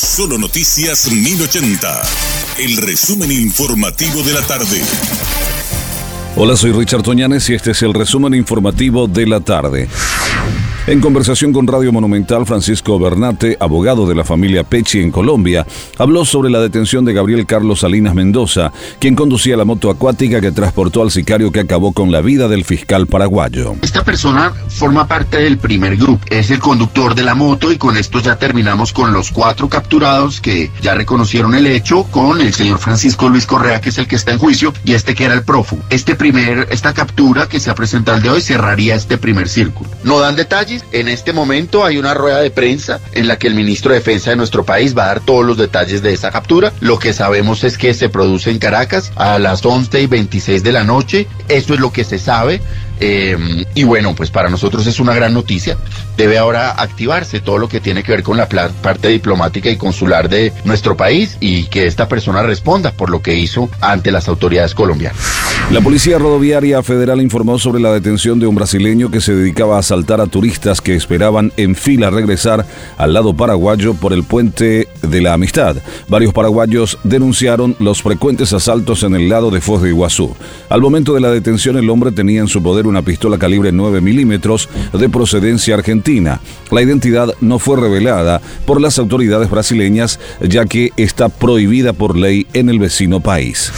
Solo 0.00 0.38
Noticias 0.38 1.12
1080. 1.12 2.02
El 2.58 2.78
resumen 2.78 3.30
informativo 3.30 4.22
de 4.22 4.32
la 4.32 4.40
tarde. 4.40 4.80
Hola, 6.36 6.56
soy 6.56 6.72
Richard 6.72 7.02
Toñanes 7.02 7.50
y 7.50 7.54
este 7.54 7.72
es 7.72 7.82
el 7.82 7.92
resumen 7.92 8.32
informativo 8.32 9.06
de 9.06 9.26
la 9.26 9.40
tarde. 9.40 9.88
En 10.86 11.02
conversación 11.02 11.52
con 11.52 11.66
Radio 11.66 11.92
Monumental, 11.92 12.46
Francisco 12.46 12.98
Bernate, 12.98 13.56
abogado 13.60 14.08
de 14.08 14.14
la 14.14 14.24
familia 14.24 14.64
Pecci 14.64 15.00
en 15.00 15.10
Colombia, 15.10 15.66
habló 15.98 16.24
sobre 16.24 16.50
la 16.50 16.58
detención 16.58 17.04
de 17.04 17.12
Gabriel 17.12 17.44
Carlos 17.44 17.80
Salinas 17.80 18.14
Mendoza, 18.14 18.72
quien 18.98 19.14
conducía 19.14 19.58
la 19.58 19.66
moto 19.66 19.90
acuática 19.90 20.40
que 20.40 20.52
transportó 20.52 21.02
al 21.02 21.10
sicario 21.10 21.52
que 21.52 21.60
acabó 21.60 21.92
con 21.92 22.10
la 22.10 22.22
vida 22.22 22.48
del 22.48 22.64
fiscal 22.64 23.06
paraguayo. 23.06 23.76
Esta 23.82 24.04
persona 24.04 24.54
forma 24.68 25.06
parte 25.06 25.36
del 25.36 25.58
primer 25.58 25.98
grupo, 25.98 26.24
es 26.30 26.50
el 26.50 26.60
conductor 26.60 27.14
de 27.14 27.24
la 27.24 27.34
moto 27.34 27.70
y 27.70 27.76
con 27.76 27.98
esto 27.98 28.18
ya 28.18 28.36
terminamos 28.36 28.94
con 28.94 29.12
los 29.12 29.30
cuatro 29.30 29.68
capturados 29.68 30.40
que 30.40 30.70
ya 30.80 30.94
reconocieron 30.94 31.54
el 31.54 31.66
hecho 31.66 32.04
con 32.04 32.40
el 32.40 32.54
señor 32.54 32.78
Francisco 32.78 33.28
Luis 33.28 33.46
Correa, 33.46 33.82
que 33.82 33.90
es 33.90 33.98
el 33.98 34.08
que 34.08 34.16
está 34.16 34.32
en 34.32 34.38
juicio, 34.38 34.72
y 34.84 34.94
este 34.94 35.14
que 35.14 35.26
era 35.26 35.34
el 35.34 35.42
prófugo. 35.42 35.82
Este 35.90 36.14
primer, 36.14 36.68
esta 36.70 36.94
captura 36.94 37.48
que 37.48 37.60
se 37.60 37.70
ha 37.70 37.74
presentado 37.74 38.16
el 38.16 38.22
de 38.22 38.30
hoy 38.30 38.40
cerraría 38.40 38.94
este 38.94 39.18
primer 39.18 39.48
círculo. 39.48 39.90
No 40.04 40.18
dan 40.18 40.36
detalles 40.36 40.69
en 40.92 41.08
este 41.08 41.32
momento 41.32 41.84
hay 41.84 41.98
una 41.98 42.14
rueda 42.14 42.40
de 42.40 42.50
prensa 42.50 43.00
en 43.12 43.28
la 43.28 43.38
que 43.38 43.46
el 43.46 43.54
ministro 43.54 43.92
de 43.92 43.98
Defensa 43.98 44.30
de 44.30 44.36
nuestro 44.36 44.64
país 44.64 44.96
va 44.96 45.04
a 45.04 45.06
dar 45.06 45.20
todos 45.20 45.44
los 45.44 45.56
detalles 45.56 46.02
de 46.02 46.12
esa 46.12 46.30
captura. 46.30 46.72
Lo 46.80 46.98
que 46.98 47.12
sabemos 47.12 47.64
es 47.64 47.78
que 47.78 47.94
se 47.94 48.08
produce 48.08 48.50
en 48.50 48.58
Caracas 48.58 49.12
a 49.16 49.38
las 49.38 49.64
11 49.64 50.00
y 50.00 50.06
26 50.06 50.62
de 50.62 50.72
la 50.72 50.84
noche. 50.84 51.26
Eso 51.48 51.74
es 51.74 51.80
lo 51.80 51.92
que 51.92 52.04
se 52.04 52.18
sabe. 52.18 52.60
Eh, 53.00 53.64
y 53.74 53.84
bueno, 53.84 54.14
pues 54.14 54.30
para 54.30 54.50
nosotros 54.50 54.86
es 54.86 55.00
una 55.00 55.14
gran 55.14 55.32
noticia. 55.32 55.76
Debe 56.16 56.38
ahora 56.38 56.72
activarse 56.72 57.40
todo 57.40 57.58
lo 57.58 57.68
que 57.68 57.80
tiene 57.80 58.02
que 58.02 58.12
ver 58.12 58.22
con 58.22 58.36
la 58.36 58.48
parte 58.48 59.08
diplomática 59.08 59.70
y 59.70 59.76
consular 59.76 60.28
de 60.28 60.52
nuestro 60.64 60.96
país 60.96 61.36
y 61.40 61.64
que 61.64 61.86
esta 61.86 62.08
persona 62.08 62.42
responda 62.42 62.92
por 62.92 63.10
lo 63.10 63.22
que 63.22 63.34
hizo 63.34 63.70
ante 63.80 64.12
las 64.12 64.28
autoridades 64.28 64.74
colombianas. 64.74 65.20
La 65.70 65.80
Policía 65.80 66.18
Rodoviaria 66.18 66.82
Federal 66.82 67.20
informó 67.20 67.56
sobre 67.56 67.80
la 67.80 67.92
detención 67.92 68.40
de 68.40 68.46
un 68.48 68.56
brasileño 68.56 69.08
que 69.08 69.20
se 69.20 69.36
dedicaba 69.36 69.76
a 69.76 69.78
asaltar 69.78 70.20
a 70.20 70.26
turistas 70.26 70.80
que 70.80 70.96
esperaban 70.96 71.52
en 71.56 71.76
fila 71.76 72.10
regresar 72.10 72.66
al 72.98 73.12
lado 73.12 73.34
paraguayo 73.36 73.94
por 73.94 74.12
el 74.12 74.24
puente 74.24 74.88
de 75.00 75.20
la 75.20 75.34
Amistad. 75.34 75.76
Varios 76.08 76.32
paraguayos 76.32 76.98
denunciaron 77.04 77.76
los 77.78 78.02
frecuentes 78.02 78.52
asaltos 78.52 79.04
en 79.04 79.14
el 79.14 79.28
lado 79.28 79.52
de 79.52 79.60
Foz 79.60 79.80
de 79.80 79.90
Iguazú. 79.90 80.34
Al 80.68 80.80
momento 80.80 81.14
de 81.14 81.20
la 81.20 81.30
detención, 81.30 81.76
el 81.76 81.88
hombre 81.88 82.10
tenía 82.10 82.40
en 82.40 82.48
su 82.48 82.60
poder 82.60 82.88
una 82.88 83.02
pistola 83.02 83.38
calibre 83.38 83.70
9 83.70 84.00
milímetros 84.00 84.68
de 84.92 85.08
procedencia 85.08 85.76
argentina. 85.76 86.40
La 86.72 86.82
identidad 86.82 87.32
no 87.40 87.60
fue 87.60 87.80
revelada 87.80 88.40
por 88.66 88.80
las 88.80 88.98
autoridades 88.98 89.48
brasileñas, 89.48 90.18
ya 90.40 90.66
que 90.66 90.90
está 90.96 91.28
prohibida 91.28 91.92
por 91.92 92.16
ley 92.16 92.48
en 92.54 92.70
el 92.70 92.80
vecino 92.80 93.20
país. 93.20 93.72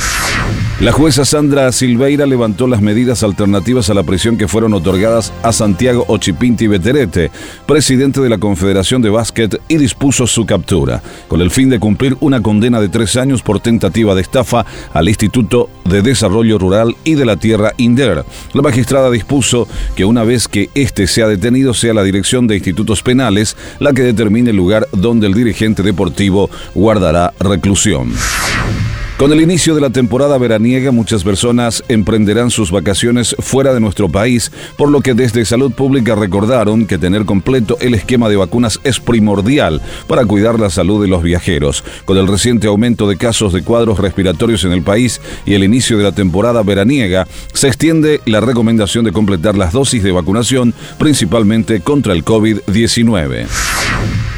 La 0.80 0.90
jueza 0.90 1.24
Sandra 1.24 1.70
Silveira 1.70 2.26
levantó 2.26 2.66
las 2.66 2.82
medidas 2.82 3.22
alternativas 3.22 3.88
a 3.88 3.94
la 3.94 4.02
prisión 4.02 4.36
que 4.36 4.48
fueron 4.48 4.74
otorgadas 4.74 5.32
a 5.44 5.52
Santiago 5.52 6.04
Ochipinti 6.08 6.66
Beterete, 6.66 7.30
presidente 7.66 8.20
de 8.20 8.28
la 8.28 8.38
Confederación 8.38 9.00
de 9.00 9.10
Básquet, 9.10 9.60
y 9.68 9.76
dispuso 9.76 10.26
su 10.26 10.44
captura, 10.44 11.00
con 11.28 11.40
el 11.40 11.52
fin 11.52 11.70
de 11.70 11.78
cumplir 11.78 12.16
una 12.18 12.42
condena 12.42 12.80
de 12.80 12.88
tres 12.88 13.14
años 13.16 13.42
por 13.42 13.60
tentativa 13.60 14.16
de 14.16 14.22
estafa 14.22 14.66
al 14.92 15.08
Instituto 15.08 15.70
de 15.84 16.02
Desarrollo 16.02 16.58
Rural 16.58 16.96
y 17.04 17.14
de 17.14 17.26
la 17.26 17.36
Tierra 17.36 17.74
INDER. 17.76 18.24
La 18.52 18.62
magistrada 18.62 19.08
dispuso 19.08 19.68
que 19.94 20.04
una 20.04 20.24
vez 20.24 20.48
que 20.48 20.68
éste 20.74 21.06
sea 21.06 21.28
detenido 21.28 21.74
sea 21.74 21.94
la 21.94 22.02
Dirección 22.02 22.48
de 22.48 22.56
Institutos 22.56 23.04
Penales 23.04 23.56
la 23.78 23.92
que 23.92 24.02
determine 24.02 24.50
el 24.50 24.56
lugar 24.56 24.88
donde 24.92 25.28
el 25.28 25.34
dirigente 25.34 25.84
deportivo 25.84 26.50
guardará 26.74 27.32
reclusión. 27.38 28.12
Con 29.22 29.32
el 29.32 29.40
inicio 29.40 29.76
de 29.76 29.80
la 29.80 29.90
temporada 29.90 30.36
veraniega, 30.36 30.90
muchas 30.90 31.22
personas 31.22 31.84
emprenderán 31.88 32.50
sus 32.50 32.72
vacaciones 32.72 33.36
fuera 33.38 33.72
de 33.72 33.78
nuestro 33.78 34.08
país, 34.08 34.50
por 34.76 34.90
lo 34.90 35.00
que 35.00 35.14
desde 35.14 35.44
Salud 35.44 35.70
Pública 35.70 36.16
recordaron 36.16 36.86
que 36.86 36.98
tener 36.98 37.24
completo 37.24 37.76
el 37.80 37.94
esquema 37.94 38.28
de 38.28 38.34
vacunas 38.34 38.80
es 38.82 38.98
primordial 38.98 39.80
para 40.08 40.26
cuidar 40.26 40.58
la 40.58 40.70
salud 40.70 41.00
de 41.00 41.06
los 41.06 41.22
viajeros. 41.22 41.84
Con 42.04 42.18
el 42.18 42.26
reciente 42.26 42.66
aumento 42.66 43.08
de 43.08 43.16
casos 43.16 43.52
de 43.52 43.62
cuadros 43.62 44.00
respiratorios 44.00 44.64
en 44.64 44.72
el 44.72 44.82
país 44.82 45.20
y 45.46 45.54
el 45.54 45.62
inicio 45.62 45.98
de 45.98 46.02
la 46.02 46.10
temporada 46.10 46.64
veraniega, 46.64 47.28
se 47.52 47.68
extiende 47.68 48.20
la 48.26 48.40
recomendación 48.40 49.04
de 49.04 49.12
completar 49.12 49.56
las 49.56 49.72
dosis 49.72 50.02
de 50.02 50.10
vacunación, 50.10 50.74
principalmente 50.98 51.80
contra 51.80 52.12
el 52.12 52.24
COVID-19. 52.24 53.46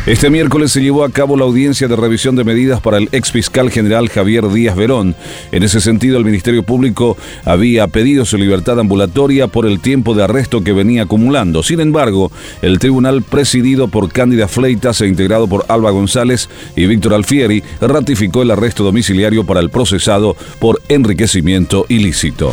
Este 0.07 0.29
miércoles 0.29 0.71
se 0.71 0.83
llevó 0.83 1.03
a 1.03 1.11
cabo 1.11 1.35
la 1.35 1.47
audiencia 1.47 1.89
de 1.89 1.97
revisión 1.97 2.37
de 2.37 2.45
medidas 2.45 2.83
para 2.83 2.99
el 2.99 3.09
ex 3.13 3.33
fiscal 3.33 3.71
general 3.71 4.11
Javier 4.11 4.51
Díaz 4.51 4.77
Verón. 4.77 5.17
En 5.51 5.63
ese 5.63 5.81
sentido, 5.81 6.19
el 6.19 6.27
Ministerio 6.27 6.63
Público 6.63 7.17
había 7.47 7.87
pedido 7.87 8.27
su 8.27 8.37
libertad 8.37 8.79
ambulatoria 8.79 9.47
por 9.47 9.65
el 9.65 9.81
tiempo 9.81 10.15
de 10.15 10.25
arresto 10.25 10.63
que 10.63 10.75
venía 10.75 11.05
acumulando. 11.05 11.63
Sin 11.63 11.81
embargo, 11.81 12.31
el 12.61 12.79
tribunal 12.81 13.23
presidido 13.23 13.89
por 13.89 14.13
Cándida 14.13 14.47
Fleitas 14.47 15.01
e 15.01 15.07
integrado 15.07 15.49
por 15.49 15.65
Alba 15.69 15.91
González 15.91 16.51
y 16.77 16.85
Víctor 16.85 17.15
Alfieri 17.15 17.63
ratificó 17.81 18.43
el 18.43 18.51
arresto 18.51 18.85
domiciliario 18.85 19.45
para 19.45 19.61
el 19.61 19.71
procesado 19.71 20.37
por 20.59 20.83
enriquecimiento 20.91 21.87
ilícito. 21.89 22.53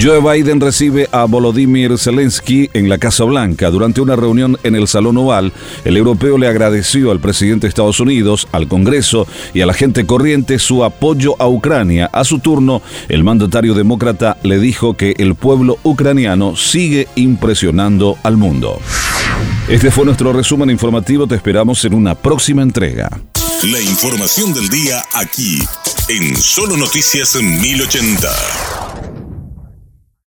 Joe 0.00 0.20
Biden 0.20 0.60
recibe 0.60 1.08
a 1.12 1.24
Volodymyr 1.24 1.98
Zelensky 1.98 2.68
en 2.72 2.88
la 2.88 2.98
Casa 2.98 3.24
Blanca. 3.24 3.70
Durante 3.70 4.00
una 4.00 4.16
reunión 4.16 4.58
en 4.62 4.74
el 4.74 4.88
Salón 4.88 5.16
Oval, 5.18 5.52
el 5.84 5.96
europeo 5.96 6.36
le 6.36 6.48
agradeció 6.48 7.10
al 7.10 7.20
presidente 7.20 7.66
de 7.66 7.68
Estados 7.68 8.00
Unidos, 8.00 8.48
al 8.52 8.66
Congreso 8.66 9.26
y 9.52 9.60
a 9.60 9.66
la 9.66 9.74
gente 9.74 10.04
corriente 10.04 10.58
su 10.58 10.84
apoyo 10.84 11.40
a 11.40 11.48
Ucrania. 11.48 12.10
A 12.12 12.24
su 12.24 12.40
turno, 12.40 12.82
el 13.08 13.24
mandatario 13.24 13.74
demócrata 13.74 14.36
le 14.42 14.58
dijo 14.58 14.94
que 14.94 15.14
el 15.18 15.34
pueblo 15.34 15.78
ucraniano 15.84 16.56
sigue 16.56 17.06
impresionando 17.14 18.18
al 18.22 18.36
mundo. 18.36 18.80
Este 19.68 19.90
fue 19.90 20.04
nuestro 20.04 20.32
resumen 20.32 20.70
informativo. 20.70 21.26
Te 21.26 21.36
esperamos 21.36 21.84
en 21.84 21.94
una 21.94 22.14
próxima 22.14 22.62
entrega. 22.62 23.08
La 23.62 23.80
información 23.80 24.52
del 24.52 24.68
día 24.68 25.02
aquí, 25.14 25.62
en 26.08 26.36
Solo 26.36 26.76
Noticias 26.76 27.36
1080. 27.36 28.73